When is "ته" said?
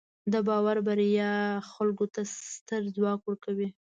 2.13-2.21